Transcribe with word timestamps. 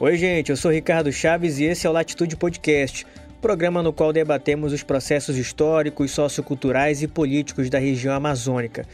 Oi, 0.00 0.16
gente, 0.16 0.50
eu 0.50 0.56
sou 0.56 0.70
Ricardo 0.70 1.10
Chaves 1.10 1.58
e 1.58 1.64
esse 1.64 1.84
é 1.84 1.90
o 1.90 1.92
Latitude 1.92 2.36
Podcast, 2.36 3.04
programa 3.42 3.82
no 3.82 3.92
qual 3.92 4.12
debatemos 4.12 4.72
os 4.72 4.84
processos 4.84 5.36
históricos, 5.36 6.12
socioculturais 6.12 7.02
e 7.02 7.08
políticos 7.08 7.68
da 7.68 7.80
região 7.80 8.14
amazônica. 8.14 8.86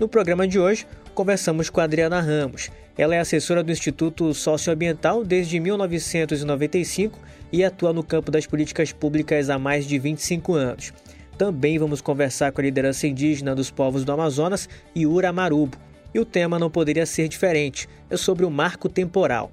No 0.00 0.08
programa 0.08 0.48
de 0.48 0.58
hoje, 0.58 0.84
conversamos 1.14 1.70
com 1.70 1.80
Adriana 1.80 2.20
Ramos. 2.20 2.72
Ela 2.96 3.14
é 3.14 3.20
assessora 3.20 3.62
do 3.62 3.70
Instituto 3.70 4.34
Socioambiental 4.34 5.24
desde 5.24 5.60
1995 5.60 7.16
e 7.52 7.62
atua 7.62 7.92
no 7.92 8.02
campo 8.02 8.32
das 8.32 8.44
políticas 8.44 8.90
públicas 8.90 9.50
há 9.50 9.60
mais 9.60 9.86
de 9.86 9.96
25 9.96 10.54
anos. 10.54 10.92
Também 11.38 11.78
vamos 11.78 12.00
conversar 12.00 12.50
com 12.50 12.60
a 12.60 12.64
liderança 12.64 13.06
indígena 13.06 13.54
dos 13.54 13.70
povos 13.70 14.04
do 14.04 14.10
Amazonas, 14.10 14.68
Iura 14.92 15.32
Marubo. 15.32 15.78
E 16.12 16.18
o 16.18 16.24
tema 16.24 16.58
não 16.58 16.68
poderia 16.68 17.06
ser 17.06 17.28
diferente, 17.28 17.88
é 18.10 18.16
sobre 18.16 18.44
o 18.44 18.50
marco 18.50 18.88
temporal. 18.88 19.52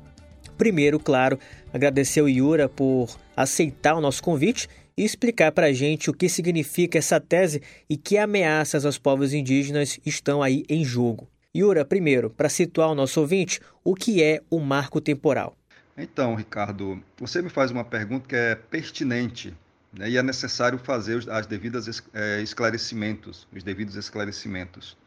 Primeiro, 0.57 0.99
claro, 0.99 1.37
agradecer 1.73 2.21
o 2.21 2.29
Iura 2.29 2.69
por 2.69 3.17
aceitar 3.35 3.95
o 3.95 4.01
nosso 4.01 4.23
convite 4.23 4.69
e 4.97 5.03
explicar 5.03 5.51
para 5.51 5.67
a 5.67 5.73
gente 5.73 6.09
o 6.09 6.13
que 6.13 6.29
significa 6.29 6.97
essa 6.97 7.19
tese 7.19 7.61
e 7.89 7.97
que 7.97 8.17
ameaças 8.17 8.85
aos 8.85 8.97
povos 8.97 9.33
indígenas 9.33 9.99
estão 10.05 10.41
aí 10.41 10.63
em 10.69 10.83
jogo. 10.83 11.27
Iura, 11.53 11.83
primeiro, 11.83 12.29
para 12.29 12.49
situar 12.49 12.89
o 12.89 12.95
nosso 12.95 13.19
ouvinte, 13.19 13.59
o 13.83 13.95
que 13.95 14.23
é 14.23 14.41
o 14.49 14.59
marco 14.59 15.01
temporal? 15.01 15.57
Então, 15.97 16.35
Ricardo, 16.35 17.01
você 17.17 17.41
me 17.41 17.49
faz 17.49 17.71
uma 17.71 17.83
pergunta 17.83 18.27
que 18.27 18.35
é 18.35 18.55
pertinente 18.55 19.53
né, 19.93 20.09
e 20.09 20.17
é 20.17 20.23
necessário 20.23 20.77
fazer 20.77 21.15
os 21.15 21.27
as 21.27 21.47
devidas 21.47 22.03
é, 22.13 22.41
esclarecimentos, 22.41 23.47
os 23.55 23.63
devidos 23.63 23.95
esclarecimentos 23.95 24.97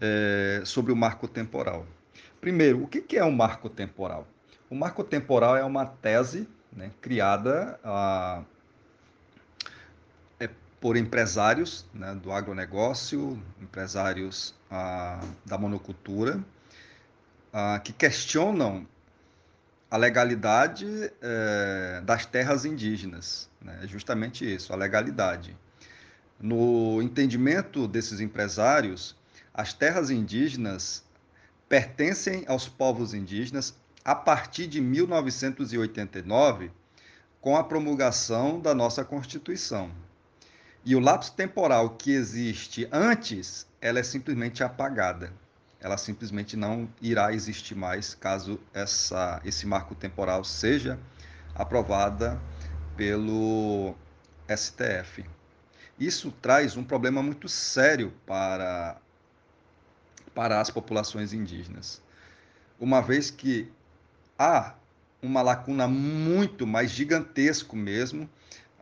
é, 0.00 0.62
sobre 0.64 0.92
o 0.92 0.96
marco 0.96 1.26
temporal. 1.26 1.86
Primeiro, 2.40 2.84
o 2.84 2.88
que 2.88 3.16
é 3.16 3.24
um 3.24 3.32
marco 3.32 3.68
temporal? 3.68 4.26
O 4.72 4.74
marco 4.74 5.04
temporal 5.04 5.54
é 5.54 5.62
uma 5.62 5.84
tese 5.84 6.48
né, 6.72 6.90
criada 7.02 7.78
ah, 7.84 8.42
é, 10.40 10.48
por 10.80 10.96
empresários 10.96 11.84
né, 11.92 12.14
do 12.14 12.32
agronegócio, 12.32 13.38
empresários 13.60 14.54
ah, 14.70 15.20
da 15.44 15.58
monocultura, 15.58 16.42
ah, 17.52 17.80
que 17.84 17.92
questionam 17.92 18.86
a 19.90 19.98
legalidade 19.98 21.12
eh, 21.20 22.00
das 22.02 22.24
terras 22.24 22.64
indígenas. 22.64 23.50
Né, 23.60 23.80
é 23.82 23.86
justamente 23.86 24.42
isso, 24.54 24.72
a 24.72 24.76
legalidade. 24.76 25.54
No 26.40 27.02
entendimento 27.02 27.86
desses 27.86 28.20
empresários, 28.20 29.14
as 29.52 29.74
terras 29.74 30.08
indígenas 30.08 31.04
pertencem 31.68 32.44
aos 32.48 32.68
povos 32.68 33.12
indígenas 33.12 33.74
a 34.04 34.14
partir 34.14 34.66
de 34.66 34.80
1989, 34.80 36.70
com 37.40 37.56
a 37.56 37.64
promulgação 37.64 38.60
da 38.60 38.74
nossa 38.74 39.04
Constituição. 39.04 39.90
E 40.84 40.96
o 40.96 41.00
lapso 41.00 41.32
temporal 41.34 41.90
que 41.90 42.10
existe 42.10 42.88
antes, 42.90 43.66
ela 43.80 44.00
é 44.00 44.02
simplesmente 44.02 44.64
apagada. 44.64 45.32
Ela 45.80 45.96
simplesmente 45.96 46.56
não 46.56 46.88
irá 47.00 47.32
existir 47.32 47.74
mais 47.74 48.14
caso 48.14 48.58
essa, 48.72 49.40
esse 49.44 49.66
marco 49.66 49.94
temporal 49.94 50.44
seja 50.44 50.98
aprovada 51.54 52.40
pelo 52.96 53.94
STF. 54.48 55.24
Isso 55.98 56.32
traz 56.42 56.76
um 56.76 56.84
problema 56.84 57.22
muito 57.22 57.48
sério 57.48 58.12
para, 58.26 58.96
para 60.34 60.60
as 60.60 60.70
populações 60.70 61.32
indígenas, 61.32 62.02
uma 62.80 63.00
vez 63.00 63.30
que 63.30 63.70
há 64.42 64.74
uma 65.22 65.40
lacuna 65.40 65.86
muito 65.86 66.66
mais 66.66 66.90
gigantesco 66.90 67.76
mesmo 67.76 68.28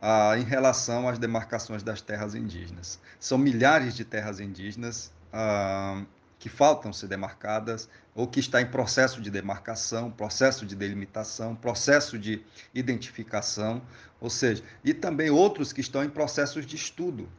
ah, 0.01 0.35
em 0.35 0.43
relação 0.43 1.07
às 1.07 1.19
demarcações 1.19 1.83
das 1.83 2.01
terras 2.01 2.33
indígenas. 2.33 2.99
São 3.19 3.37
milhares 3.37 3.95
de 3.95 4.03
terras 4.03 4.39
indígenas 4.39 5.11
ah, 5.31 6.03
que 6.39 6.49
faltam 6.49 6.91
ser 6.91 7.07
demarcadas 7.07 7.87
ou 8.15 8.27
que 8.27 8.39
está 8.39 8.59
em 8.59 8.65
processo 8.65 9.21
de 9.21 9.29
demarcação, 9.29 10.09
processo 10.09 10.65
de 10.65 10.75
delimitação, 10.75 11.55
processo 11.55 12.17
de 12.17 12.43
identificação, 12.73 13.83
ou 14.19 14.31
seja, 14.31 14.63
e 14.83 14.95
também 14.95 15.29
outros 15.29 15.71
que 15.71 15.81
estão 15.81 16.03
em 16.03 16.09
processos 16.09 16.65
de 16.65 16.75
estudo, 16.75 17.29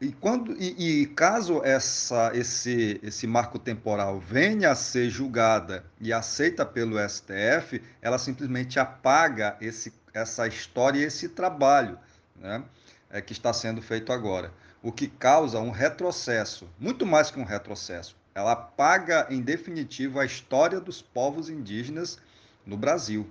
e, 0.00 0.12
quando, 0.12 0.56
e, 0.58 1.02
e, 1.02 1.06
caso 1.06 1.62
essa, 1.62 2.30
esse, 2.34 2.98
esse 3.02 3.26
marco 3.26 3.58
temporal 3.58 4.18
venha 4.18 4.70
a 4.70 4.74
ser 4.74 5.10
julgada 5.10 5.84
e 6.00 6.10
aceita 6.10 6.64
pelo 6.64 6.96
STF, 7.06 7.82
ela 8.00 8.16
simplesmente 8.16 8.80
apaga 8.80 9.58
esse, 9.60 9.92
essa 10.14 10.46
história 10.46 10.98
e 10.98 11.02
esse 11.02 11.28
trabalho 11.28 11.98
né, 12.34 12.64
é, 13.10 13.20
que 13.20 13.32
está 13.34 13.52
sendo 13.52 13.82
feito 13.82 14.10
agora. 14.10 14.52
O 14.82 14.90
que 14.90 15.06
causa 15.06 15.58
um 15.58 15.70
retrocesso, 15.70 16.66
muito 16.78 17.04
mais 17.04 17.30
que 17.30 17.38
um 17.38 17.44
retrocesso. 17.44 18.16
Ela 18.34 18.52
apaga, 18.52 19.26
em 19.28 19.42
definitivo, 19.42 20.18
a 20.18 20.24
história 20.24 20.80
dos 20.80 21.02
povos 21.02 21.50
indígenas 21.50 22.18
no 22.64 22.76
Brasil 22.76 23.28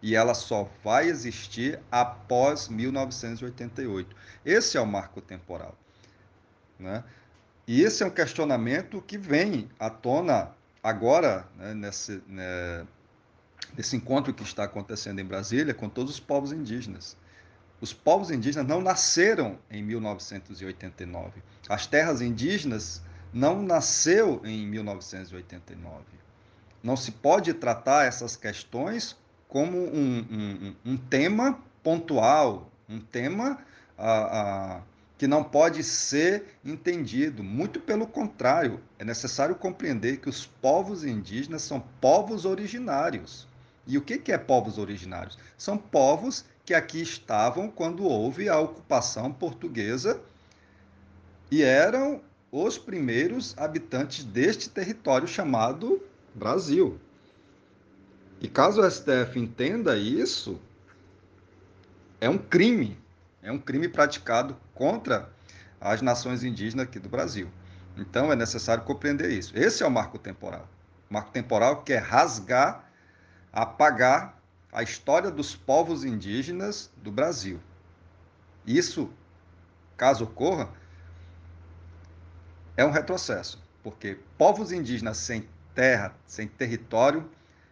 e 0.00 0.14
ela 0.14 0.34
só 0.34 0.68
vai 0.82 1.08
existir 1.08 1.80
após 1.90 2.68
1988. 2.68 4.14
Esse 4.44 4.76
é 4.76 4.80
o 4.80 4.86
marco 4.86 5.20
temporal. 5.20 5.76
Né? 6.78 7.02
E 7.66 7.82
esse 7.82 8.02
é 8.02 8.06
um 8.06 8.10
questionamento 8.10 9.02
que 9.02 9.18
vem 9.18 9.68
à 9.78 9.90
tona 9.90 10.52
agora, 10.82 11.46
né, 11.56 11.74
nesse, 11.74 12.22
né, 12.26 12.86
nesse 13.76 13.96
encontro 13.96 14.32
que 14.32 14.42
está 14.42 14.64
acontecendo 14.64 15.18
em 15.18 15.24
Brasília 15.24 15.74
com 15.74 15.88
todos 15.88 16.14
os 16.14 16.20
povos 16.20 16.52
indígenas. 16.52 17.16
Os 17.80 17.92
povos 17.92 18.30
indígenas 18.30 18.66
não 18.66 18.80
nasceram 18.80 19.58
em 19.70 19.82
1989. 19.82 21.42
As 21.68 21.86
terras 21.86 22.20
indígenas 22.20 23.02
não 23.32 23.62
nasceu 23.62 24.40
em 24.44 24.66
1989. 24.66 26.04
Não 26.82 26.96
se 26.96 27.12
pode 27.12 27.52
tratar 27.54 28.06
essas 28.06 28.36
questões 28.36 29.16
como 29.48 29.78
um, 29.78 30.18
um, 30.30 30.92
um 30.92 30.96
tema 30.96 31.58
pontual, 31.82 32.70
um 32.88 33.00
tema 33.00 33.58
ah, 33.96 34.28
ah, 34.30 34.82
que 35.16 35.26
não 35.26 35.42
pode 35.42 35.82
ser 35.82 36.58
entendido. 36.64 37.42
Muito 37.42 37.80
pelo 37.80 38.06
contrário, 38.06 38.80
é 38.98 39.04
necessário 39.04 39.54
compreender 39.54 40.18
que 40.18 40.28
os 40.28 40.46
povos 40.46 41.04
indígenas 41.04 41.62
são 41.62 41.80
povos 42.00 42.44
originários. 42.44 43.48
E 43.86 43.96
o 43.96 44.02
que 44.02 44.30
é 44.30 44.36
povos 44.36 44.76
originários? 44.76 45.38
São 45.56 45.78
povos 45.78 46.44
que 46.62 46.74
aqui 46.74 47.00
estavam 47.00 47.70
quando 47.70 48.04
houve 48.04 48.46
a 48.50 48.60
ocupação 48.60 49.32
portuguesa 49.32 50.20
e 51.50 51.62
eram 51.62 52.20
os 52.52 52.76
primeiros 52.76 53.56
habitantes 53.56 54.24
deste 54.24 54.68
território 54.68 55.26
chamado 55.26 56.02
Brasil. 56.34 57.00
E 58.40 58.48
caso 58.48 58.80
o 58.80 58.90
STF 58.90 59.38
entenda 59.38 59.96
isso, 59.96 60.60
é 62.20 62.28
um 62.28 62.38
crime, 62.38 62.98
é 63.42 63.50
um 63.50 63.58
crime 63.58 63.88
praticado 63.88 64.56
contra 64.74 65.28
as 65.80 66.02
nações 66.02 66.44
indígenas 66.44 66.86
aqui 66.86 66.98
do 66.98 67.08
Brasil. 67.08 67.48
Então 67.96 68.32
é 68.32 68.36
necessário 68.36 68.84
compreender 68.84 69.30
isso. 69.30 69.56
Esse 69.56 69.82
é 69.82 69.86
o 69.86 69.90
marco 69.90 70.18
temporal. 70.18 70.68
O 71.10 71.14
marco 71.14 71.30
temporal 71.30 71.82
quer 71.82 72.02
rasgar, 72.02 72.88
apagar 73.52 74.38
a 74.72 74.82
história 74.82 75.30
dos 75.30 75.56
povos 75.56 76.04
indígenas 76.04 76.90
do 76.96 77.10
Brasil. 77.10 77.60
Isso, 78.66 79.10
caso 79.96 80.24
ocorra, 80.24 80.68
é 82.76 82.84
um 82.84 82.90
retrocesso, 82.90 83.60
porque 83.82 84.18
povos 84.36 84.70
indígenas 84.70 85.16
sem 85.16 85.48
terra, 85.74 86.14
sem 86.26 86.46
território, 86.46 87.28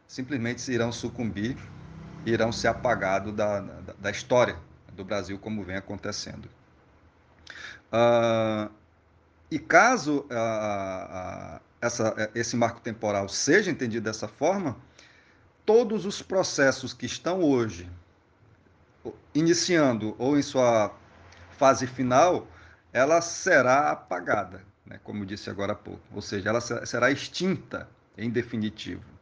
simplesmente 0.06 0.70
irão 0.70 0.92
sucumbir, 0.92 1.56
irão 2.24 2.52
ser 2.52 2.68
apagados 2.68 3.34
da, 3.34 3.60
da, 3.60 3.92
da 3.98 4.10
história 4.10 4.56
do 4.92 5.04
Brasil, 5.04 5.38
como 5.38 5.62
vem 5.62 5.76
acontecendo. 5.76 6.48
Uh, 7.92 8.70
e 9.50 9.58
caso 9.58 10.20
uh, 10.20 11.56
uh, 11.56 11.60
essa, 11.80 12.30
esse 12.34 12.56
marco 12.56 12.80
temporal 12.80 13.28
seja 13.28 13.70
entendido 13.70 14.04
dessa 14.04 14.26
forma, 14.26 14.76
todos 15.64 16.04
os 16.04 16.22
processos 16.22 16.92
que 16.92 17.06
estão 17.06 17.42
hoje 17.42 17.88
iniciando 19.34 20.16
ou 20.18 20.36
em 20.36 20.42
sua 20.42 20.92
fase 21.58 21.86
final, 21.86 22.46
ela 22.92 23.20
será 23.20 23.90
apagada, 23.90 24.64
né, 24.84 24.98
como 25.04 25.24
disse 25.24 25.48
agora 25.48 25.72
há 25.72 25.76
pouco, 25.76 26.02
ou 26.12 26.22
seja, 26.22 26.48
ela 26.48 26.60
será 26.60 27.10
extinta 27.10 27.88
em 28.16 28.30
definitivo 28.30 29.15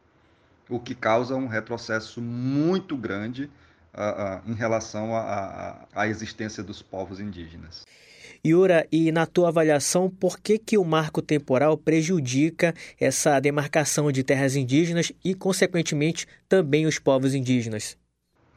o 0.69 0.79
que 0.79 0.95
causa 0.95 1.35
um 1.35 1.47
retrocesso 1.47 2.21
muito 2.21 2.97
grande 2.97 3.49
uh, 3.93 4.47
uh, 4.47 4.51
em 4.51 4.53
relação 4.53 5.11
à 5.15 6.07
existência 6.07 6.63
dos 6.63 6.81
povos 6.81 7.19
indígenas. 7.19 7.83
Yura, 8.45 8.87
e 8.91 9.11
na 9.11 9.25
tua 9.25 9.47
avaliação, 9.47 10.07
por 10.07 10.39
que, 10.39 10.59
que 10.59 10.77
o 10.77 10.85
marco 10.85 11.19
temporal 11.19 11.75
prejudica 11.75 12.75
essa 12.99 13.39
demarcação 13.39 14.11
de 14.11 14.23
terras 14.23 14.55
indígenas 14.55 15.11
e, 15.23 15.33
consequentemente, 15.33 16.27
também 16.47 16.85
os 16.85 16.99
povos 16.99 17.33
indígenas? 17.33 17.97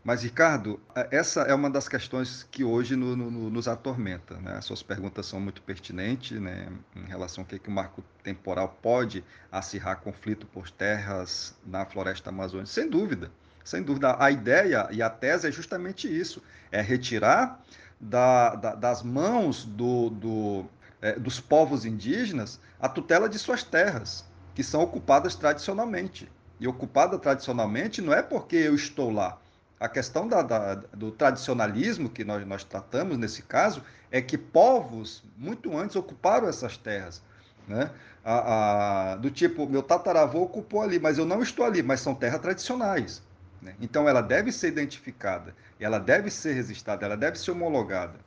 Mas, 0.04 0.22
Ricardo, 0.22 0.80
essa 1.10 1.42
é 1.42 1.54
uma 1.54 1.68
das 1.68 1.88
questões 1.88 2.46
que 2.50 2.64
hoje 2.64 2.96
no, 2.96 3.16
no, 3.16 3.50
nos 3.50 3.68
atormenta. 3.68 4.36
Né? 4.36 4.56
As 4.56 4.64
suas 4.64 4.82
perguntas 4.82 5.26
são 5.26 5.40
muito 5.40 5.60
pertinentes 5.62 6.40
né? 6.40 6.68
em 6.96 7.04
relação 7.04 7.42
ao 7.42 7.48
que, 7.48 7.58
que 7.58 7.68
o 7.68 7.72
marco 7.72 8.02
temporal 8.22 8.78
pode 8.80 9.24
acirrar 9.50 10.00
conflito 10.00 10.46
por 10.46 10.70
terras 10.70 11.54
na 11.66 11.84
floresta 11.84 12.30
amazônica. 12.30 12.70
Sem 12.70 12.88
dúvida, 12.88 13.30
sem 13.64 13.82
dúvida. 13.82 14.16
A 14.18 14.30
ideia 14.30 14.88
e 14.90 15.02
a 15.02 15.10
tese 15.10 15.48
é 15.48 15.52
justamente 15.52 16.08
isso: 16.08 16.42
é 16.70 16.80
retirar 16.80 17.60
da, 18.00 18.54
da, 18.54 18.74
das 18.74 19.02
mãos 19.02 19.64
do, 19.64 20.10
do, 20.10 20.64
é, 21.02 21.18
dos 21.18 21.40
povos 21.40 21.84
indígenas 21.84 22.60
a 22.80 22.88
tutela 22.88 23.28
de 23.28 23.38
suas 23.38 23.62
terras, 23.62 24.24
que 24.54 24.62
são 24.62 24.80
ocupadas 24.80 25.34
tradicionalmente. 25.34 26.30
E 26.60 26.66
ocupada 26.66 27.18
tradicionalmente 27.18 28.00
não 28.00 28.12
é 28.12 28.22
porque 28.22 28.56
eu 28.56 28.74
estou 28.74 29.10
lá. 29.10 29.38
A 29.80 29.88
questão 29.88 30.26
da, 30.26 30.42
da, 30.42 30.74
do 30.74 31.10
tradicionalismo 31.12 32.08
que 32.08 32.24
nós, 32.24 32.44
nós 32.46 32.64
tratamos 32.64 33.16
nesse 33.16 33.42
caso 33.42 33.82
é 34.10 34.20
que 34.20 34.36
povos 34.36 35.22
muito 35.36 35.76
antes 35.76 35.94
ocuparam 35.94 36.48
essas 36.48 36.76
terras. 36.76 37.22
Né? 37.66 37.90
A, 38.24 39.12
a, 39.12 39.16
do 39.16 39.30
tipo, 39.30 39.68
meu 39.68 39.82
tataravô 39.82 40.42
ocupou 40.42 40.82
ali, 40.82 40.98
mas 40.98 41.18
eu 41.18 41.24
não 41.24 41.42
estou 41.42 41.64
ali, 41.64 41.82
mas 41.82 42.00
são 42.00 42.14
terras 42.14 42.40
tradicionais. 42.40 43.22
Né? 43.62 43.74
Então 43.80 44.08
ela 44.08 44.20
deve 44.20 44.50
ser 44.50 44.68
identificada, 44.68 45.54
ela 45.78 45.98
deve 45.98 46.30
ser 46.30 46.54
registrada, 46.54 47.04
ela 47.04 47.16
deve 47.16 47.38
ser 47.38 47.50
homologada. 47.52 48.18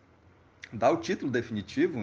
Dá 0.71 0.89
o 0.89 0.97
título 0.97 1.29
definitivo 1.29 1.99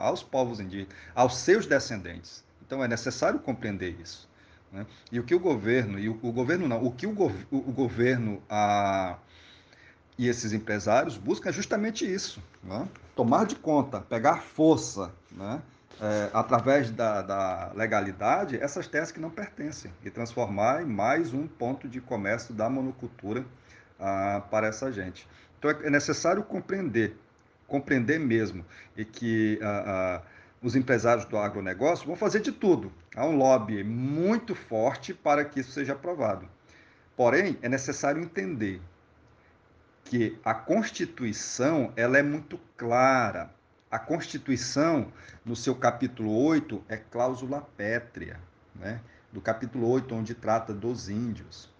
aos 0.00 0.24
povos 0.24 0.58
indígenas, 0.58 0.92
aos 1.14 1.36
seus 1.36 1.66
descendentes. 1.66 2.42
Então 2.66 2.82
é 2.82 2.88
necessário 2.88 3.38
compreender 3.38 3.96
isso. 4.00 4.28
Né? 4.72 4.86
E 5.10 5.18
o 5.18 5.24
que 5.24 5.34
o 5.34 5.40
governo, 5.40 5.98
e 5.98 6.08
o, 6.08 6.18
o 6.22 6.32
governo 6.32 6.68
não, 6.68 6.84
o 6.84 6.92
que 6.92 7.06
o, 7.06 7.12
o, 7.12 7.56
o 7.56 7.72
governo 7.72 8.42
a, 8.48 9.16
e 10.18 10.28
esses 10.28 10.52
empresários 10.52 11.16
buscam 11.16 11.48
é 11.48 11.52
justamente 11.52 12.10
isso: 12.10 12.42
né? 12.62 12.88
tomar 13.14 13.46
de 13.46 13.56
conta, 13.56 14.00
pegar 14.00 14.42
força, 14.42 15.12
né? 15.30 15.62
é, 16.00 16.30
através 16.32 16.90
da, 16.90 17.22
da, 17.22 17.72
legalidade, 17.74 18.56
essas 18.56 18.86
terras 18.86 19.10
que 19.10 19.20
não 19.20 19.30
pertencem 19.30 19.92
e 20.04 20.10
transformar 20.10 20.82
em 20.82 20.86
mais 20.86 21.32
um 21.32 21.46
ponto 21.46 21.88
de 21.88 22.00
comércio 22.00 22.54
da 22.54 22.68
monocultura 22.70 23.44
ah, 23.98 24.42
para 24.50 24.68
essa 24.68 24.92
gente. 24.92 25.28
Então 25.58 25.70
é 25.70 25.90
necessário 25.90 26.42
compreender, 26.42 27.16
compreender 27.66 28.18
mesmo, 28.18 28.64
e 28.96 29.04
que 29.04 29.58
ah, 29.62 30.22
ah, 30.22 30.22
os 30.62 30.74
empresários 30.74 31.24
do 31.24 31.36
agronegócio 31.36 32.06
vão 32.06 32.16
fazer 32.16 32.40
de 32.40 32.52
tudo. 32.52 32.92
Há 33.14 33.24
um 33.24 33.36
lobby 33.36 33.82
muito 33.84 34.54
forte 34.54 35.14
para 35.14 35.44
que 35.44 35.60
isso 35.60 35.72
seja 35.72 35.92
aprovado. 35.92 36.48
Porém, 37.16 37.58
é 37.62 37.68
necessário 37.68 38.22
entender 38.22 38.80
que 40.04 40.38
a 40.44 40.54
Constituição 40.54 41.92
ela 41.96 42.18
é 42.18 42.22
muito 42.22 42.58
clara 42.76 43.50
a 43.90 43.98
Constituição, 43.98 45.10
no 45.44 45.56
seu 45.56 45.74
capítulo 45.74 46.30
8, 46.44 46.84
é 46.90 46.98
cláusula 46.98 47.66
pétrea, 47.74 48.38
né? 48.74 49.00
do 49.32 49.40
capítulo 49.40 49.88
8, 49.88 50.14
onde 50.14 50.34
trata 50.34 50.74
dos 50.74 51.08
índios. 51.08 51.72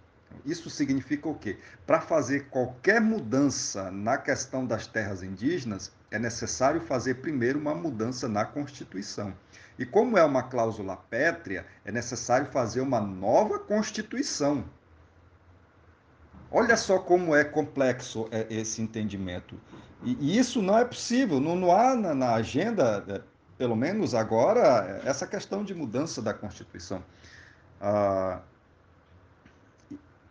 Isso 0.45 0.71
significa 0.71 1.29
o 1.29 1.35
quê? 1.35 1.59
Para 1.87 2.01
fazer 2.01 2.49
qualquer 2.49 2.99
mudança 3.01 3.91
na 3.91 4.17
questão 4.17 4.65
das 4.65 4.87
terras 4.87 5.23
indígenas, 5.23 5.93
é 6.11 6.19
necessário 6.19 6.81
fazer 6.81 7.15
primeiro 7.17 7.59
uma 7.59 7.75
mudança 7.75 8.29
na 8.29 8.45
Constituição. 8.45 9.35
E 9.79 9.87
como 9.87 10.19
é 10.19 10.25
uma 10.25 10.43
cláusula 10.43 10.97
pétrea, 10.97 11.67
é 11.85 11.93
necessário 11.93 12.51
fazer 12.51 12.81
uma 12.81 13.01
nova 13.01 13.59
Constituição. 13.59 14.65
Olha 16.51 16.77
só 16.77 16.99
como 16.99 17.35
é 17.37 17.45
complexo 17.45 18.27
é, 18.31 18.47
esse 18.51 18.81
entendimento. 18.81 19.61
E, 20.03 20.39
isso 20.39 20.63
não 20.63 20.79
é 20.79 20.85
possível, 20.85 21.39
não, 21.39 21.71
há 21.71 21.95
na, 21.95 22.35
agenda, 22.35 23.05
é, 23.07 23.21
pelo 23.59 23.77
menos 23.77 24.15
agora, 24.15 25.01
essa 25.05 25.27
questão 25.27 25.63
de 25.63 25.75
mudança 25.75 26.23
da 26.23 26.33
Constituição. 26.33 27.05
Ah, 27.81 28.41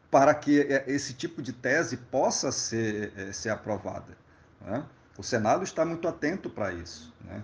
para 0.10 0.34
que 0.34 0.62
é, 0.62 0.86
esse 0.88 1.14
tipo 1.14 1.42
de 1.42 1.54
tese 1.54 1.98
possa 1.98 2.52
ser, 2.52 3.34
ser 3.34 3.50
aprovada. 3.50 4.18
Né? 4.62 4.84
O 5.18 5.24
Senado 5.24 5.64
está 5.64 5.84
muito 5.84 6.08
atento 6.08 6.50
para 6.50 6.72
isso. 6.72 7.14
Né? 7.22 7.44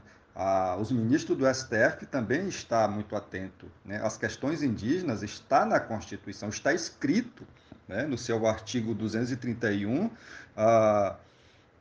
Os 0.79 0.91
ministros 0.91 1.37
do 1.37 1.45
STF 1.51 2.05
também 2.05 2.47
estão 2.47 2.89
muito 2.91 3.15
atentos. 3.15 3.69
Né? 3.83 3.99
As 4.03 4.17
questões 4.17 4.61
indígenas 4.61 5.23
está 5.23 5.65
na 5.65 5.79
Constituição, 5.79 6.49
está 6.49 6.73
escrito 6.73 7.45
né? 7.87 8.05
no 8.05 8.17
seu 8.17 8.45
artigo 8.47 8.93
231. 8.93 10.09
Ah, 10.55 11.15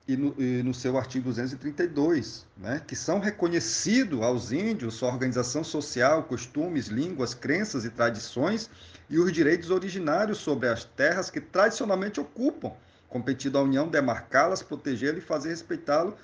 e 0.07 0.17
no, 0.17 0.35
e 0.37 0.63
no, 0.63 0.75
seu 0.75 0.99
artigo 0.99 1.29
232, 1.29 2.45
né, 2.57 2.83
que 2.87 2.97
são 2.97 3.21
reconhecidos 3.21 4.21
aos 4.21 4.51
índios 4.51 4.95
sua 4.95 5.09
organização 5.09 5.63
social, 5.63 6.25
costumes, 6.25 6.89
línguas, 6.89 7.35
crenças 7.35 7.85
e 7.85 7.91
tradições 7.91 8.69
e 9.09 9.19
os 9.19 9.33
direitos 9.33 9.71
originários 9.71 10.39
sobre 10.39 10.69
as 10.69 10.85
terras 10.85 11.31
que 11.31 11.41
tradicionalmente 11.41 12.19
ocupam, 12.19 12.73
competindo 13.13 13.59
à 13.59 13.63
União 13.63 13.87
demarcá-las, 13.87 14.63
protegê-las 14.63 15.19
e 15.19 15.21
fazer 15.21 15.51
respeitá-lo, 15.51 16.17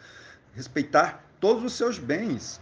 respeitar 0.54 1.22
todos 1.38 1.62
os 1.62 1.74
seus 1.74 1.98
bens. 1.98 2.60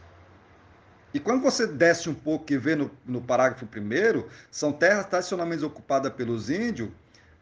E 1.14 1.20
quando 1.20 1.40
você 1.40 1.66
desce 1.66 2.10
um 2.10 2.14
pouco 2.14 2.52
e 2.52 2.58
vê 2.58 2.74
no, 2.74 2.90
no 3.06 3.22
parágrafo 3.22 3.64
primeiro, 3.64 4.28
são 4.50 4.72
terras 4.72 5.06
tradicionalmente 5.06 5.64
ocupadas 5.64 6.12
pelos 6.12 6.50
índios 6.50 6.90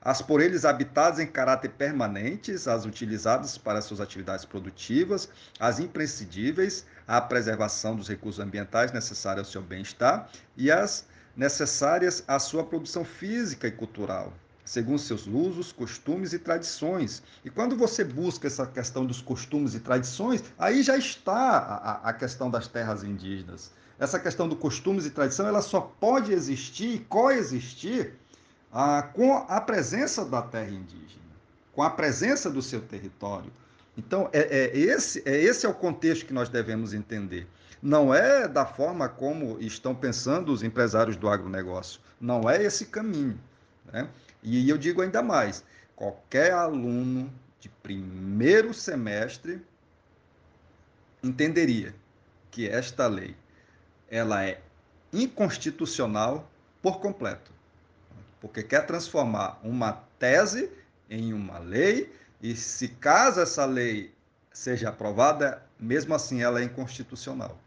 as 0.04 0.20
por 0.20 0.42
eles 0.42 0.66
habitadas 0.66 1.18
em 1.18 1.26
caráter 1.26 1.70
permanentes, 1.70 2.68
as 2.68 2.84
utilizadas 2.84 3.56
para 3.56 3.80
suas 3.80 4.02
atividades 4.02 4.44
produtivas, 4.44 5.30
as 5.58 5.80
imprescindíveis 5.80 6.84
à 7.08 7.18
preservação 7.22 7.96
dos 7.96 8.06
recursos 8.06 8.38
ambientais 8.38 8.92
necessários 8.92 9.46
ao 9.46 9.52
seu 9.52 9.62
bem-estar 9.62 10.28
e 10.58 10.70
as 10.70 11.06
necessárias 11.34 12.22
à 12.28 12.38
sua 12.38 12.64
produção 12.64 13.02
física 13.02 13.66
e 13.66 13.72
cultural, 13.72 14.34
segundo 14.64 14.98
seus 14.98 15.26
usos, 15.26 15.72
costumes 15.72 16.32
e 16.32 16.38
tradições. 16.38 17.22
E 17.44 17.50
quando 17.50 17.76
você 17.76 18.02
busca 18.02 18.46
essa 18.46 18.66
questão 18.66 19.04
dos 19.04 19.20
costumes 19.20 19.74
e 19.74 19.80
tradições, 19.80 20.42
aí 20.58 20.82
já 20.82 20.96
está 20.96 21.58
a, 21.58 22.08
a 22.08 22.12
questão 22.12 22.50
das 22.50 22.66
terras 22.66 23.04
indígenas. 23.04 23.70
Essa 23.98 24.18
questão 24.18 24.48
do 24.48 24.56
costumes 24.56 25.06
e 25.06 25.10
tradição, 25.10 25.46
ela 25.46 25.62
só 25.62 25.80
pode 25.80 26.32
existir 26.32 26.94
e 26.94 26.98
coexistir 26.98 28.14
ah, 28.72 29.02
com 29.02 29.36
a 29.48 29.60
presença 29.60 30.24
da 30.24 30.42
terra 30.42 30.70
indígena, 30.70 31.22
com 31.72 31.82
a 31.82 31.90
presença 31.90 32.50
do 32.50 32.60
seu 32.60 32.80
território. 32.80 33.52
Então, 33.96 34.28
é, 34.32 34.40
é, 34.40 34.76
esse, 34.76 35.22
é 35.24 35.36
esse 35.40 35.64
é 35.64 35.68
o 35.68 35.74
contexto 35.74 36.26
que 36.26 36.32
nós 36.32 36.48
devemos 36.48 36.92
entender. 36.92 37.46
Não 37.80 38.12
é 38.12 38.48
da 38.48 38.66
forma 38.66 39.08
como 39.08 39.58
estão 39.60 39.94
pensando 39.94 40.50
os 40.50 40.62
empresários 40.62 41.16
do 41.16 41.28
agronegócio. 41.28 42.00
Não 42.20 42.48
é 42.48 42.62
esse 42.62 42.86
caminho. 42.86 43.38
Né? 43.92 44.08
E 44.44 44.68
eu 44.68 44.78
digo 44.78 45.02
ainda 45.02 45.22
mais: 45.22 45.64
qualquer 45.96 46.52
aluno 46.52 47.32
de 47.58 47.68
primeiro 47.68 48.72
semestre 48.72 49.60
entenderia 51.22 51.92
que 52.50 52.68
esta 52.68 53.08
lei 53.08 53.34
ela 54.08 54.44
é 54.44 54.60
inconstitucional 55.12 56.48
por 56.80 57.00
completo 57.00 57.54
porque 58.44 58.62
quer 58.62 58.84
transformar 58.84 59.58
uma 59.62 60.04
tese 60.18 60.70
em 61.08 61.32
uma 61.32 61.58
lei, 61.58 62.12
e 62.42 62.54
se 62.54 62.88
caso 62.88 63.40
essa 63.40 63.64
lei 63.64 64.14
seja 64.52 64.90
aprovada, 64.90 65.62
mesmo 65.80 66.14
assim 66.14 66.42
ela 66.42 66.60
é 66.60 66.64
inconstitucional. 66.64 67.58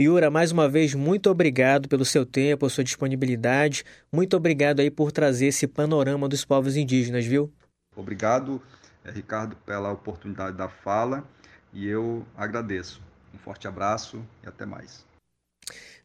Yura, 0.00 0.30
mais 0.30 0.50
uma 0.52 0.68
vez, 0.68 0.94
muito 0.94 1.30
obrigado 1.30 1.88
pelo 1.88 2.04
seu 2.04 2.24
tempo, 2.24 2.68
sua 2.70 2.82
disponibilidade. 2.82 3.84
Muito 4.10 4.36
obrigado 4.36 4.80
aí 4.80 4.90
por 4.90 5.12
trazer 5.12 5.46
esse 5.46 5.66
panorama 5.66 6.28
dos 6.28 6.44
povos 6.44 6.76
indígenas, 6.76 7.26
viu? 7.26 7.52
Obrigado, 7.94 8.60
eh, 9.04 9.10
Ricardo, 9.10 9.54
pela 9.66 9.92
oportunidade 9.92 10.56
da 10.56 10.68
fala 10.68 11.24
e 11.72 11.86
eu 11.86 12.26
agradeço. 12.36 13.02
Um 13.34 13.38
forte 13.38 13.68
abraço 13.68 14.22
e 14.42 14.48
até 14.48 14.64
mais. 14.64 15.11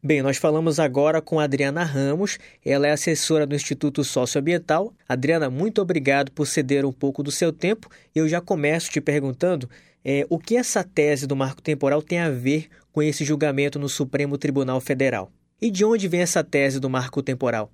Bem, 0.01 0.21
nós 0.21 0.37
falamos 0.37 0.79
agora 0.79 1.21
com 1.21 1.39
Adriana 1.39 1.83
Ramos, 1.83 2.37
ela 2.63 2.87
é 2.87 2.91
assessora 2.91 3.47
do 3.47 3.55
Instituto 3.55 4.03
Socioambiental. 4.03 4.93
Adriana, 5.09 5.49
muito 5.49 5.81
obrigado 5.81 6.31
por 6.31 6.45
ceder 6.45 6.85
um 6.85 6.93
pouco 6.93 7.23
do 7.23 7.31
seu 7.31 7.51
tempo. 7.51 7.89
Eu 8.13 8.29
já 8.29 8.39
começo 8.39 8.91
te 8.91 9.01
perguntando 9.01 9.67
é, 10.05 10.25
o 10.29 10.37
que 10.37 10.55
essa 10.55 10.83
tese 10.83 11.25
do 11.25 11.35
marco 11.35 11.63
temporal 11.63 12.01
tem 12.01 12.19
a 12.19 12.29
ver 12.29 12.69
com 12.91 13.01
esse 13.01 13.25
julgamento 13.25 13.79
no 13.79 13.89
Supremo 13.89 14.37
Tribunal 14.37 14.79
Federal. 14.79 15.31
E 15.59 15.71
de 15.71 15.83
onde 15.83 16.07
vem 16.07 16.21
essa 16.21 16.43
tese 16.43 16.79
do 16.79 16.89
marco 16.89 17.23
temporal? 17.23 17.71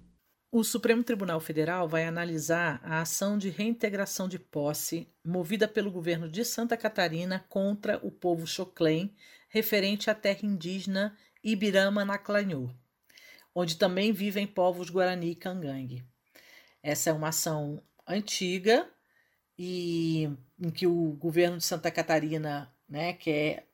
O 0.49 0.63
Supremo 0.63 1.03
Tribunal 1.03 1.41
Federal 1.41 1.89
vai 1.89 2.05
analisar 2.05 2.79
a 2.83 3.01
ação 3.01 3.37
de 3.37 3.49
reintegração 3.49 4.29
de 4.29 4.39
posse 4.39 5.09
movida 5.25 5.67
pelo 5.67 5.91
governo 5.91 6.29
de 6.29 6.45
Santa 6.45 6.77
Catarina 6.77 7.43
contra 7.49 7.99
o 8.01 8.09
povo 8.09 8.47
Xoclém, 8.47 9.13
referente 9.49 10.09
à 10.09 10.15
terra 10.15 10.39
indígena 10.43 11.13
Ibirama 11.43 12.05
Naclanhô, 12.05 12.69
onde 13.53 13.75
também 13.75 14.11
vivem 14.11 14.47
povos 14.47 14.89
Guarani 14.89 15.31
e 15.31 15.35
Cangangue. 15.35 16.05
Essa 16.81 17.09
é 17.09 17.13
uma 17.13 17.29
ação 17.29 17.81
antiga 18.07 18.89
e 19.57 20.29
em 20.59 20.69
que 20.69 20.87
o 20.87 21.13
governo 21.13 21.57
de 21.57 21.65
Santa 21.65 21.91
Catarina 21.91 22.73
né, 22.87 23.13
quer 23.13 23.67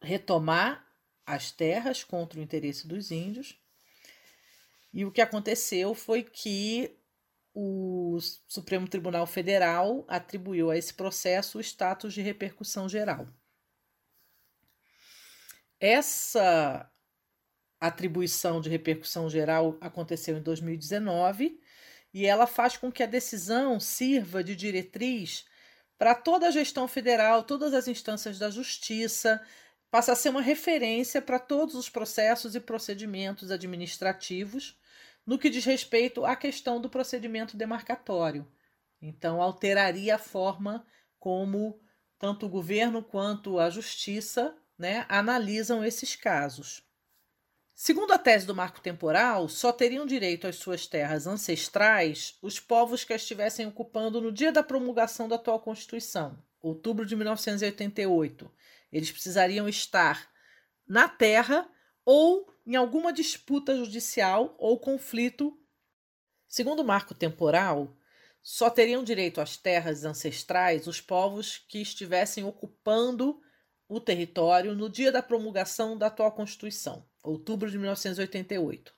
retomar 0.00 0.86
as 1.26 1.50
terras 1.50 2.04
contra 2.04 2.38
o 2.38 2.42
interesse 2.42 2.86
dos 2.86 3.10
índios 3.10 3.58
e 4.92 5.04
o 5.04 5.12
que 5.12 5.20
aconteceu 5.20 5.94
foi 5.94 6.22
que 6.22 6.96
o 7.54 8.18
Supremo 8.46 8.88
Tribunal 8.88 9.26
Federal 9.26 10.04
atribuiu 10.08 10.70
a 10.70 10.76
esse 10.76 10.94
processo 10.94 11.58
o 11.58 11.60
status 11.60 12.14
de 12.14 12.22
repercussão 12.22 12.88
geral. 12.88 13.28
Essa 15.80 16.90
atribuição 17.80 18.60
de 18.60 18.68
repercussão 18.68 19.30
geral 19.30 19.76
aconteceu 19.80 20.36
em 20.36 20.42
2019 20.42 21.60
e 22.12 22.26
ela 22.26 22.46
faz 22.46 22.76
com 22.76 22.90
que 22.90 23.02
a 23.02 23.06
decisão 23.06 23.78
sirva 23.78 24.42
de 24.42 24.56
diretriz 24.56 25.46
para 25.96 26.14
toda 26.14 26.48
a 26.48 26.50
gestão 26.50 26.86
federal, 26.86 27.42
todas 27.42 27.74
as 27.74 27.88
instâncias 27.88 28.38
da 28.38 28.50
justiça, 28.50 29.44
passa 29.90 30.12
a 30.12 30.16
ser 30.16 30.28
uma 30.28 30.40
referência 30.40 31.20
para 31.20 31.38
todos 31.38 31.74
os 31.74 31.88
processos 31.88 32.54
e 32.54 32.60
procedimentos 32.60 33.50
administrativos 33.50 34.78
no 35.26 35.38
que 35.38 35.50
diz 35.50 35.64
respeito 35.64 36.24
à 36.24 36.36
questão 36.36 36.80
do 36.80 36.88
procedimento 36.88 37.56
demarcatório. 37.56 38.46
Então, 39.00 39.42
alteraria 39.42 40.14
a 40.14 40.18
forma 40.18 40.86
como 41.18 41.80
tanto 42.18 42.46
o 42.46 42.48
governo 42.48 43.02
quanto 43.02 43.58
a 43.58 43.68
justiça 43.70 44.56
né, 44.78 45.04
analisam 45.08 45.84
esses 45.84 46.14
casos. 46.14 46.82
Segundo 47.74 48.12
a 48.12 48.18
tese 48.18 48.46
do 48.46 48.54
marco 48.54 48.80
temporal, 48.80 49.48
só 49.48 49.72
teriam 49.72 50.04
direito 50.04 50.46
às 50.46 50.56
suas 50.56 50.86
terras 50.86 51.26
ancestrais 51.26 52.36
os 52.42 52.58
povos 52.58 53.04
que 53.04 53.12
as 53.12 53.22
estivessem 53.22 53.66
ocupando 53.66 54.20
no 54.20 54.32
dia 54.32 54.50
da 54.50 54.62
promulgação 54.62 55.28
da 55.28 55.36
atual 55.36 55.60
Constituição, 55.60 56.42
outubro 56.60 57.06
de 57.06 57.14
1988, 57.14 58.50
eles 58.92 59.12
precisariam 59.12 59.68
estar 59.68 60.28
na 60.88 61.08
terra 61.08 61.68
ou 62.04 62.52
em 62.66 62.74
alguma 62.74 63.12
disputa 63.12 63.76
judicial 63.76 64.54
ou 64.58 64.78
conflito. 64.78 65.56
Segundo 66.48 66.80
o 66.80 66.84
marco 66.84 67.14
temporal, 67.14 67.96
só 68.42 68.70
teriam 68.70 69.04
direito 69.04 69.40
às 69.40 69.56
terras 69.56 70.04
ancestrais 70.04 70.86
os 70.86 71.00
povos 71.00 71.58
que 71.68 71.80
estivessem 71.80 72.44
ocupando 72.44 73.40
o 73.88 73.98
território 73.98 74.74
no 74.74 74.88
dia 74.88 75.10
da 75.10 75.22
promulgação 75.22 75.96
da 75.96 76.08
atual 76.08 76.32
Constituição, 76.32 77.04
outubro 77.22 77.70
de 77.70 77.78
1988. 77.78 78.92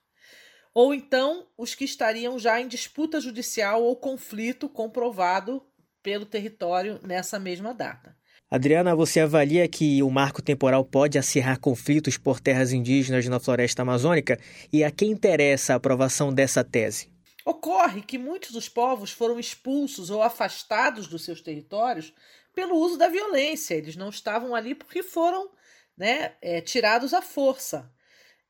Ou 0.75 0.93
então 0.93 1.47
os 1.57 1.75
que 1.75 1.85
estariam 1.85 2.39
já 2.39 2.61
em 2.61 2.69
disputa 2.69 3.21
judicial 3.21 3.83
ou 3.83 3.97
conflito 3.97 4.69
comprovado 4.69 5.63
pelo 6.03 6.27
território 6.27 6.99
nessa 7.03 7.39
mesma 7.39 7.75
data. 7.75 8.17
Adriana, 8.51 8.97
você 8.97 9.21
avalia 9.21 9.69
que 9.69 10.03
o 10.03 10.11
marco 10.11 10.43
temporal 10.43 10.85
pode 10.85 11.17
acirrar 11.17 11.61
conflitos 11.61 12.19
por 12.19 12.41
terras 12.41 12.73
indígenas 12.73 13.29
na 13.29 13.39
floresta 13.39 13.83
amazônica? 13.83 14.41
E 14.73 14.83
a 14.83 14.91
quem 14.91 15.13
interessa 15.13 15.73
a 15.73 15.77
aprovação 15.77 16.33
dessa 16.33 16.65
tese? 16.65 17.13
Ocorre 17.45 18.03
que 18.03 18.19
muitos 18.19 18.51
dos 18.51 18.69
povos 18.69 19.13
foram 19.13 19.39
expulsos 19.39 20.11
ou 20.11 20.21
afastados 20.21 21.07
dos 21.07 21.25
seus 21.25 21.41
territórios 21.41 22.13
pelo 22.55 22.77
uso 22.77 22.97
da 22.97 23.09
violência. 23.09 23.75
Eles 23.75 23.97
não 23.97 24.09
estavam 24.09 24.55
ali 24.55 24.75
porque 24.75 25.03
foram 25.03 25.51
né, 25.97 26.35
é, 26.41 26.61
tirados 26.61 27.13
à 27.15 27.23
força. 27.23 27.91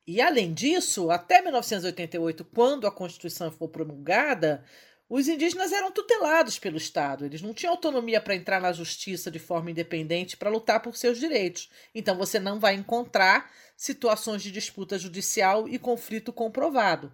E, 0.07 0.21
além 0.21 0.53
disso, 0.53 1.11
até 1.11 1.41
1988, 1.43 2.45
quando 2.45 2.87
a 2.87 2.91
Constituição 2.91 3.51
foi 3.53 3.69
promulgada, 3.69 4.65
os 5.09 5.27
indígenas 5.27 5.73
eram 5.73 5.91
tutelados 5.91 6.59
pelo 6.59 6.77
Estado, 6.77 7.25
eles 7.25 7.43
não 7.43 7.53
tinham 7.53 7.73
autonomia 7.73 8.21
para 8.21 8.37
entrar 8.37 8.61
na 8.61 8.73
justiça 8.73 9.29
de 9.29 9.41
forma 9.41 9.71
independente 9.73 10.37
para 10.37 10.49
lutar 10.49 10.81
por 10.81 10.97
seus 10.97 11.19
direitos. 11.19 11.69
Então 11.93 12.17
você 12.17 12.39
não 12.39 12.61
vai 12.61 12.75
encontrar 12.75 13.51
situações 13.77 14.41
de 14.41 14.53
disputa 14.53 14.97
judicial 14.97 15.69
e 15.69 15.81
conflito 15.81 16.33
comprovado. 16.33 17.13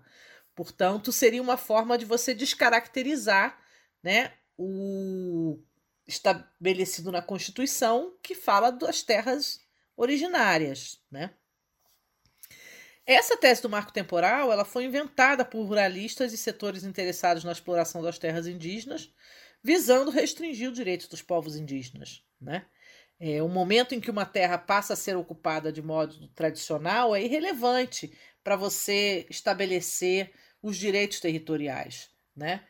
Portanto, 0.54 1.10
seria 1.10 1.40
uma 1.40 1.56
forma 1.56 1.96
de 1.96 2.04
você 2.04 2.34
descaracterizar 2.34 3.58
né, 4.02 4.32
o 4.58 5.58
estabelecido 6.06 7.10
na 7.10 7.20
Constituição 7.20 8.16
que 8.22 8.34
fala 8.34 8.70
das 8.70 9.02
terras 9.02 9.60
originárias. 9.96 11.00
Né? 11.10 11.34
Essa 13.04 13.36
tese 13.36 13.62
do 13.62 13.70
marco 13.70 13.92
temporal 13.92 14.52
ela 14.52 14.64
foi 14.64 14.84
inventada 14.84 15.44
por 15.44 15.64
ruralistas 15.64 16.32
e 16.32 16.38
setores 16.38 16.84
interessados 16.84 17.44
na 17.44 17.52
exploração 17.52 18.02
das 18.02 18.18
terras 18.18 18.46
indígenas, 18.46 19.12
visando 19.62 20.10
restringir 20.10 20.68
o 20.68 20.72
direito 20.72 21.08
dos 21.08 21.22
povos 21.22 21.56
indígenas. 21.56 22.24
Né? 22.40 22.66
É, 23.18 23.42
o 23.42 23.48
momento 23.48 23.94
em 23.94 24.00
que 24.00 24.10
uma 24.10 24.26
terra 24.26 24.58
passa 24.58 24.92
a 24.92 24.96
ser 24.96 25.16
ocupada 25.16 25.72
de 25.72 25.80
modo 25.80 26.28
tradicional 26.28 27.16
é 27.16 27.22
irrelevante 27.22 28.12
para 28.44 28.56
você 28.56 29.26
estabelecer 29.30 30.32
os 30.62 30.76
direitos 30.76 31.20
territoriais. 31.20 32.10
Né? 32.34 32.62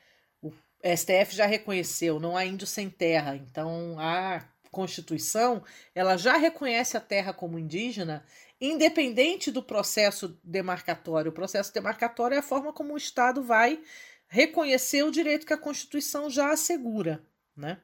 O 0.87 0.97
STF 0.97 1.35
já 1.35 1.47
reconheceu, 1.47 2.21
não 2.21 2.37
há 2.37 2.45
índio 2.45 2.65
sem 2.65 2.89
terra, 2.89 3.35
então 3.35 3.99
a 3.99 4.47
Constituição 4.71 5.65
ela 5.93 6.17
já 6.17 6.37
reconhece 6.37 6.97
a 6.97 7.01
terra 7.01 7.33
como 7.33 7.59
indígena 7.59 8.25
independente 8.61 9.51
do 9.51 9.61
processo 9.61 10.39
demarcatório. 10.45 11.31
O 11.31 11.35
processo 11.35 11.75
demarcatório 11.75 12.37
é 12.37 12.39
a 12.39 12.43
forma 12.43 12.73
como 12.73 12.95
o 12.95 12.97
Estado 12.97 13.43
vai 13.43 13.83
reconhecer 14.29 15.03
o 15.03 15.11
direito 15.11 15.45
que 15.45 15.53
a 15.53 15.59
Constituição 15.59 16.31
já 16.31 16.53
assegura, 16.53 17.21
né? 17.57 17.81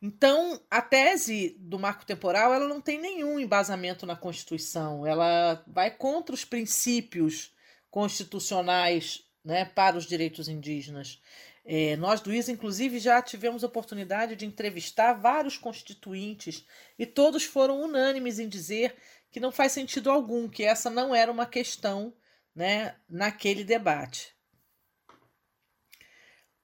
Então, 0.00 0.60
a 0.70 0.80
tese 0.80 1.56
do 1.60 1.78
marco 1.78 2.06
temporal 2.06 2.54
ela 2.54 2.66
não 2.66 2.80
tem 2.80 2.98
nenhum 2.98 3.38
embasamento 3.38 4.06
na 4.06 4.16
Constituição. 4.16 5.06
Ela 5.06 5.62
vai 5.66 5.90
contra 5.90 6.34
os 6.34 6.44
princípios 6.44 7.54
constitucionais 7.90 9.30
né, 9.44 9.64
para 9.64 9.96
os 9.96 10.04
direitos 10.04 10.48
indígenas. 10.48 11.20
É, 11.64 11.96
nós 11.96 12.20
do 12.20 12.32
ISA, 12.32 12.52
inclusive, 12.52 12.98
já 12.98 13.22
tivemos 13.22 13.62
oportunidade 13.62 14.34
de 14.34 14.46
entrevistar 14.46 15.12
vários 15.14 15.56
constituintes 15.56 16.66
e 16.98 17.06
todos 17.06 17.44
foram 17.44 17.82
unânimes 17.82 18.38
em 18.38 18.48
dizer 18.48 18.96
que 19.30 19.40
não 19.40 19.52
faz 19.52 19.72
sentido 19.72 20.10
algum, 20.10 20.48
que 20.48 20.64
essa 20.64 20.90
não 20.90 21.14
era 21.14 21.30
uma 21.30 21.46
questão 21.46 22.12
né, 22.54 22.96
naquele 23.08 23.64
debate. 23.64 24.34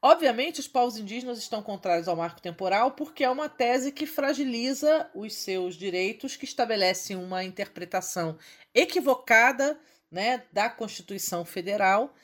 Obviamente, 0.01 0.61
os 0.61 0.69
povos 0.69 0.97
indígenas 0.97 1.39
estão 1.39 1.61
contrários 1.61 2.07
ao 2.07 2.15
marco 2.15 2.41
temporal 2.41 2.93
porque 2.93 3.25
é 3.25 3.31
uma 3.31 3.49
tese 3.49 3.91
que 3.91 4.07
fragiliza 4.07 5.11
os 5.13 5.35
seus 5.35 5.75
direitos, 5.75 6.37
que 6.37 6.45
estabelece 6.45 7.17
uma 7.17 7.43
interpretação 7.43 8.39
equivocada 8.73 9.79
né, 10.11 10.45
da 10.53 10.71
Constituição 10.71 11.45
Federal 11.45 12.15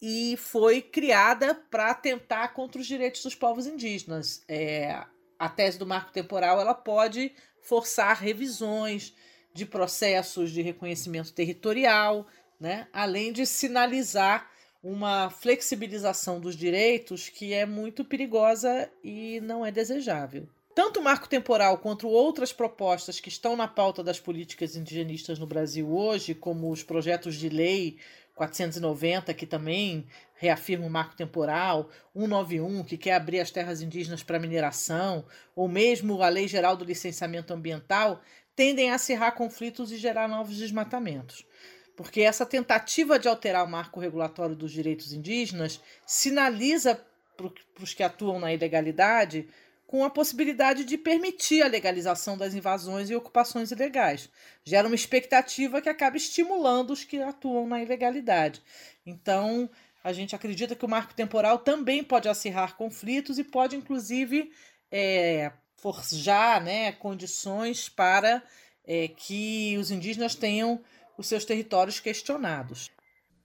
e 0.00 0.36
foi 0.36 0.80
criada 0.80 1.54
para 1.70 1.90
atentar 1.90 2.52
contra 2.54 2.80
os 2.80 2.86
direitos 2.86 3.22
dos 3.22 3.34
povos 3.34 3.66
indígenas. 3.66 4.42
É, 4.48 5.04
a 5.38 5.48
tese 5.48 5.78
do 5.78 5.86
marco 5.86 6.12
temporal 6.12 6.60
ela 6.60 6.74
pode 6.74 7.32
forçar 7.62 8.16
revisões 8.16 9.14
de 9.52 9.66
processos 9.66 10.50
de 10.50 10.62
reconhecimento 10.62 11.32
territorial, 11.32 12.26
né, 12.58 12.86
além 12.92 13.32
de 13.32 13.44
sinalizar 13.44 14.50
uma 14.82 15.28
flexibilização 15.28 16.40
dos 16.40 16.56
direitos 16.56 17.28
que 17.28 17.52
é 17.52 17.66
muito 17.66 18.04
perigosa 18.04 18.90
e 19.04 19.40
não 19.40 19.64
é 19.64 19.70
desejável. 19.70 20.48
Tanto 20.74 21.00
o 21.00 21.02
marco 21.02 21.28
temporal 21.28 21.78
quanto 21.78 22.08
outras 22.08 22.52
propostas 22.52 23.20
que 23.20 23.28
estão 23.28 23.56
na 23.56 23.68
pauta 23.68 24.02
das 24.02 24.20
políticas 24.20 24.76
indigenistas 24.76 25.38
no 25.38 25.46
Brasil 25.46 25.92
hoje, 25.94 26.34
como 26.34 26.70
os 26.70 26.82
projetos 26.82 27.34
de 27.34 27.48
lei 27.48 27.98
490, 28.40 29.34
que 29.34 29.44
também 29.44 30.06
reafirma 30.34 30.86
o 30.86 30.90
marco 30.90 31.14
temporal, 31.14 31.90
191, 32.14 32.82
que 32.84 32.96
quer 32.96 33.12
abrir 33.12 33.38
as 33.38 33.50
terras 33.50 33.82
indígenas 33.82 34.22
para 34.22 34.38
mineração, 34.38 35.26
ou 35.54 35.68
mesmo 35.68 36.22
a 36.22 36.28
Lei 36.30 36.48
Geral 36.48 36.74
do 36.74 36.84
Licenciamento 36.84 37.52
Ambiental, 37.52 38.22
tendem 38.56 38.90
a 38.90 38.94
acirrar 38.94 39.34
conflitos 39.34 39.92
e 39.92 39.98
gerar 39.98 40.26
novos 40.26 40.56
desmatamentos. 40.56 41.46
Porque 41.94 42.22
essa 42.22 42.46
tentativa 42.46 43.18
de 43.18 43.28
alterar 43.28 43.62
o 43.62 43.70
marco 43.70 44.00
regulatório 44.00 44.56
dos 44.56 44.72
direitos 44.72 45.12
indígenas 45.12 45.78
sinaliza 46.06 46.98
para 47.36 47.82
os 47.82 47.92
que 47.92 48.02
atuam 48.02 48.40
na 48.40 48.54
ilegalidade 48.54 49.48
com 49.90 50.04
a 50.04 50.10
possibilidade 50.10 50.84
de 50.84 50.96
permitir 50.96 51.62
a 51.62 51.66
legalização 51.66 52.38
das 52.38 52.54
invasões 52.54 53.10
e 53.10 53.16
ocupações 53.16 53.72
ilegais. 53.72 54.30
Gera 54.62 54.86
uma 54.86 54.94
expectativa 54.94 55.82
que 55.82 55.88
acaba 55.88 56.16
estimulando 56.16 56.92
os 56.92 57.02
que 57.02 57.20
atuam 57.20 57.66
na 57.66 57.82
ilegalidade. 57.82 58.62
Então, 59.04 59.68
a 60.04 60.12
gente 60.12 60.32
acredita 60.32 60.76
que 60.76 60.84
o 60.84 60.88
marco 60.88 61.12
temporal 61.12 61.58
também 61.58 62.04
pode 62.04 62.28
acirrar 62.28 62.76
conflitos 62.76 63.36
e 63.36 63.42
pode, 63.42 63.74
inclusive, 63.74 64.52
é, 64.92 65.50
forjar 65.74 66.62
né, 66.62 66.92
condições 66.92 67.88
para 67.88 68.44
é, 68.86 69.08
que 69.08 69.76
os 69.76 69.90
indígenas 69.90 70.36
tenham 70.36 70.80
os 71.18 71.26
seus 71.26 71.44
territórios 71.44 71.98
questionados. 71.98 72.92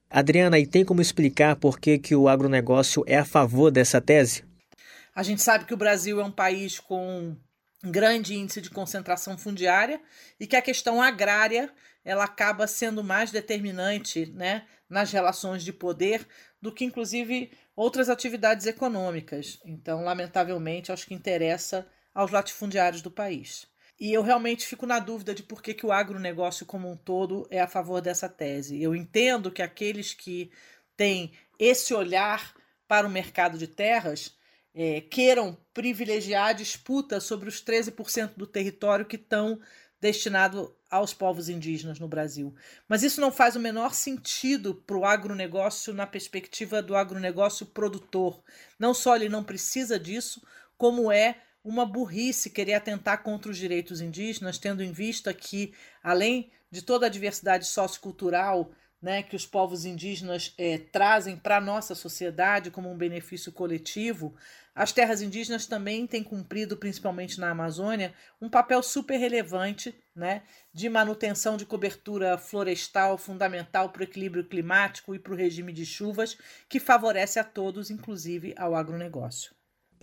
Adriana, 0.08 0.60
e 0.60 0.64
tem 0.64 0.84
como 0.84 1.02
explicar 1.02 1.56
por 1.56 1.80
que, 1.80 1.98
que 1.98 2.14
o 2.14 2.28
agronegócio 2.28 3.02
é 3.04 3.16
a 3.16 3.24
favor 3.24 3.72
dessa 3.72 4.00
tese? 4.00 4.44
A 5.16 5.22
gente 5.22 5.40
sabe 5.40 5.64
que 5.64 5.72
o 5.72 5.78
Brasil 5.78 6.20
é 6.20 6.24
um 6.24 6.30
país 6.30 6.78
com 6.78 7.34
grande 7.82 8.34
índice 8.34 8.60
de 8.60 8.68
concentração 8.68 9.38
fundiária 9.38 9.98
e 10.38 10.46
que 10.46 10.54
a 10.54 10.60
questão 10.60 11.00
agrária 11.00 11.72
ela 12.04 12.24
acaba 12.24 12.66
sendo 12.66 13.02
mais 13.02 13.30
determinante 13.30 14.26
né, 14.26 14.66
nas 14.86 15.10
relações 15.10 15.64
de 15.64 15.72
poder 15.72 16.28
do 16.60 16.70
que, 16.70 16.84
inclusive, 16.84 17.50
outras 17.74 18.10
atividades 18.10 18.66
econômicas. 18.66 19.58
Então, 19.64 20.04
lamentavelmente, 20.04 20.92
acho 20.92 21.06
que 21.06 21.14
interessa 21.14 21.88
aos 22.14 22.30
latifundiários 22.30 23.00
do 23.00 23.10
país. 23.10 23.66
E 23.98 24.12
eu 24.12 24.20
realmente 24.20 24.66
fico 24.66 24.84
na 24.84 24.98
dúvida 24.98 25.34
de 25.34 25.42
por 25.42 25.62
que, 25.62 25.72
que 25.72 25.86
o 25.86 25.92
agronegócio 25.92 26.66
como 26.66 26.90
um 26.90 26.96
todo 26.96 27.48
é 27.50 27.58
a 27.58 27.66
favor 27.66 28.02
dessa 28.02 28.28
tese. 28.28 28.82
Eu 28.82 28.94
entendo 28.94 29.50
que 29.50 29.62
aqueles 29.62 30.12
que 30.12 30.50
têm 30.94 31.32
esse 31.58 31.94
olhar 31.94 32.54
para 32.86 33.06
o 33.06 33.10
mercado 33.10 33.56
de 33.56 33.66
terras 33.66 34.35
é, 34.78 35.00
queiram 35.00 35.56
privilegiar 35.72 36.48
a 36.48 36.52
disputa 36.52 37.18
sobre 37.18 37.48
os 37.48 37.64
13% 37.64 38.34
do 38.36 38.46
território 38.46 39.06
que 39.06 39.16
estão 39.16 39.58
destinados 39.98 40.70
aos 40.90 41.14
povos 41.14 41.48
indígenas 41.48 41.98
no 41.98 42.06
Brasil. 42.06 42.54
Mas 42.86 43.02
isso 43.02 43.18
não 43.18 43.32
faz 43.32 43.56
o 43.56 43.60
menor 43.60 43.94
sentido 43.94 44.74
para 44.74 44.98
o 44.98 45.06
agronegócio 45.06 45.94
na 45.94 46.06
perspectiva 46.06 46.82
do 46.82 46.94
agronegócio 46.94 47.64
produtor. 47.64 48.42
Não 48.78 48.92
só 48.92 49.16
ele 49.16 49.30
não 49.30 49.42
precisa 49.42 49.98
disso, 49.98 50.46
como 50.76 51.10
é 51.10 51.40
uma 51.64 51.86
burrice 51.86 52.50
querer 52.50 52.74
atentar 52.74 53.22
contra 53.22 53.50
os 53.50 53.56
direitos 53.56 54.02
indígenas, 54.02 54.58
tendo 54.58 54.84
em 54.84 54.92
vista 54.92 55.32
que, 55.32 55.72
além 56.02 56.50
de 56.70 56.82
toda 56.82 57.06
a 57.06 57.08
diversidade 57.10 57.66
sociocultural 57.66 58.70
né, 59.06 59.22
que 59.22 59.36
os 59.36 59.46
povos 59.46 59.84
indígenas 59.84 60.52
é, 60.58 60.78
trazem 60.78 61.36
para 61.36 61.58
a 61.58 61.60
nossa 61.60 61.94
sociedade 61.94 62.72
como 62.72 62.90
um 62.90 62.96
benefício 62.96 63.52
coletivo, 63.52 64.34
as 64.74 64.90
terras 64.90 65.22
indígenas 65.22 65.64
também 65.64 66.08
têm 66.08 66.24
cumprido, 66.24 66.76
principalmente 66.76 67.38
na 67.38 67.50
Amazônia, 67.50 68.12
um 68.40 68.48
papel 68.50 68.82
super 68.82 69.16
relevante 69.16 69.94
né, 70.12 70.42
de 70.74 70.88
manutenção 70.88 71.56
de 71.56 71.64
cobertura 71.64 72.36
florestal 72.36 73.16
fundamental 73.16 73.90
para 73.90 74.00
o 74.00 74.04
equilíbrio 74.04 74.42
climático 74.42 75.14
e 75.14 75.20
para 75.20 75.32
o 75.32 75.36
regime 75.36 75.72
de 75.72 75.86
chuvas, 75.86 76.36
que 76.68 76.80
favorece 76.80 77.38
a 77.38 77.44
todos, 77.44 77.92
inclusive 77.92 78.54
ao 78.58 78.74
agronegócio. 78.74 79.54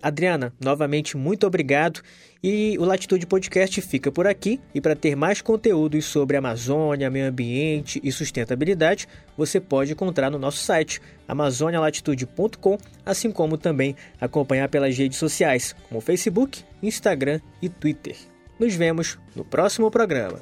Adriana, 0.04 0.52
novamente 0.62 1.16
muito 1.16 1.46
obrigado. 1.46 2.02
E 2.42 2.76
o 2.78 2.84
Latitude 2.84 3.26
Podcast 3.26 3.80
fica 3.80 4.12
por 4.12 4.26
aqui. 4.26 4.60
E 4.74 4.80
para 4.80 4.94
ter 4.94 5.16
mais 5.16 5.40
conteúdos 5.40 6.04
sobre 6.04 6.36
Amazônia, 6.36 7.08
meio 7.08 7.26
ambiente 7.26 7.98
e 8.04 8.12
sustentabilidade, 8.12 9.08
você 9.34 9.58
pode 9.58 9.92
encontrar 9.92 10.30
no 10.30 10.38
nosso 10.38 10.58
site 10.58 11.00
amazonialatitude.com, 11.26 12.76
assim 13.06 13.32
como 13.32 13.56
também 13.56 13.96
acompanhar 14.20 14.68
pelas 14.68 14.94
redes 14.94 15.16
sociais, 15.16 15.74
como 15.88 16.02
Facebook, 16.02 16.62
Instagram 16.82 17.40
e 17.62 17.70
Twitter. 17.70 18.14
Nos 18.60 18.74
vemos 18.74 19.18
no 19.34 19.42
próximo 19.42 19.90
programa. 19.90 20.38